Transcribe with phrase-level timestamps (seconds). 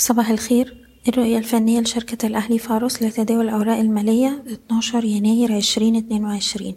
[0.00, 0.84] صباح الخير.
[1.08, 6.74] الرؤية الفنية لشركة الأهلي فاروس لتداول الأوراق المالية 12 يناير 2022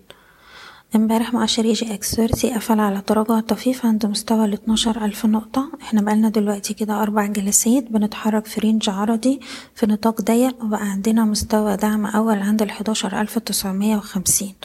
[0.95, 5.71] امبارح مؤشر EGX 30 قفل على تراجع طفيف عند مستوى ال 12 ألف نقطة.
[5.81, 9.39] إحنا بقالنا دلوقتي كده أربع جلسات بنتحرك في range عرضي
[9.75, 14.55] في نطاق ضيق وبقى عندنا مستوى دعم أول عند ال 11 ألف تسعمية وخمسين.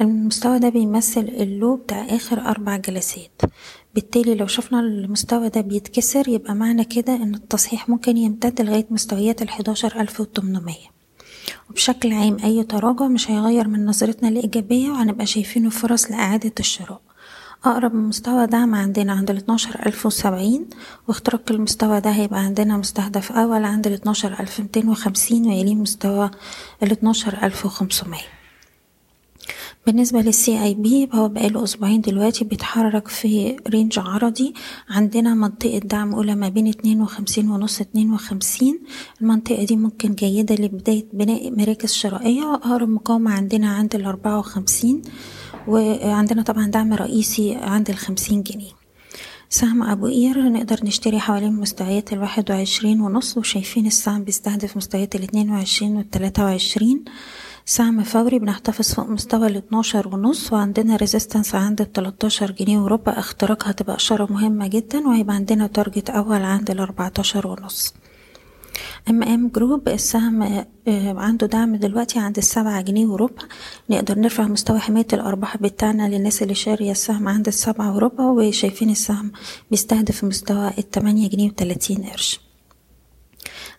[0.00, 3.40] المستوى ده بيمثل ال low بتاع آخر أربع جلسات.
[3.96, 9.42] بالتالي لو شفنا المستوى ده بيتكسر يبقى معنى كده إن التصحيح ممكن يمتد لغاية مستويات
[10.00, 10.86] ألف وتمنمية.
[11.70, 17.00] وبشكل عام أي تراجع مش هيغير من نظرتنا الإيجابية وهنبقى شايفينه فرص لإعادة الشراء.
[17.64, 19.30] أقرب مستوى دعم عندنا عند
[19.86, 20.66] ألف وسبعين
[21.08, 23.88] واختراق المستوى ده هيبقى عندنا مستهدف أول عند
[24.60, 26.30] ميتين وخمسين ويليه مستوى
[27.46, 28.26] ألف وخمسمية.
[29.86, 34.54] بالنسبة لل CIB هو بقاله أسبوعين دلوقتي بيتحرك في range عرضي.
[34.90, 38.80] عندنا منطقة دعم أولى ما بين اتنين وخمسين ونص اتنين وخمسين.
[39.20, 42.54] المنطقة دي ممكن جيدة لبداية بناء مراكز شرائية.
[42.54, 45.02] أقرب مقاومة عندنا عند الأربعة وخمسين
[45.68, 48.70] وعندنا طبعا دعم رئيسي عند الخمسين جنيه.
[49.48, 55.50] سهم أبو قير نقدر نشتري حوالين مستويات الواحد وعشرين ونص وشايفين السهم بيستهدف مستويات الاتنين
[55.50, 57.04] وعشرين والتلاتة وعشرين.
[57.68, 63.12] سهم فوري بنحتفظ فوق مستوى الاتناشر ونص وعندنا resistance عند التلاتاشر جنيه وربع.
[63.12, 67.94] اختراقها هتبقى إشارة مهمة جدا وهيبقى عندنا target أول عند الأربعتاشر ونص.
[69.10, 70.64] MM Group السهم
[71.18, 73.42] عنده دعم دلوقتي عند السبعة جنيه وربع.
[73.90, 79.32] نقدر نرفع مستوى حماية الأرباح بتاعنا للناس اللي شارية السهم عند السبعة وربع وشايفين السهم
[79.70, 82.45] بيستهدف مستوى التمانية جنيه وتلاتين قرش.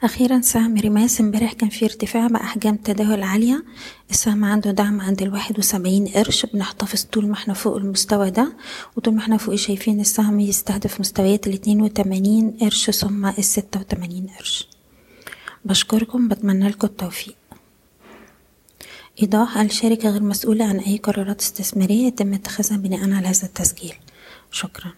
[0.04, 3.64] أخيرا سهم رماس امبارح كان في ارتفاع بأحجام تداول عالية.
[4.12, 6.46] السهم عنده دعم عند الواحد وسبعين قرش.
[6.46, 8.54] بنحتفظ طول ما إحنا فوق المستوى ده
[8.96, 14.68] وطول ما إحنا فوق شايفين السهم يستهدف مستويات الاتنين وتمانين قرش ثم الستة وتمانين قرش.
[15.66, 17.36] بشكركم بتمنى لكم التوفيق.
[19.22, 23.94] إيضاح الشركة غير مسؤولة عن أي قرارات استثمارية يتم اتخاذها بناء على هذا التسجيل.
[24.52, 24.92] شكرا.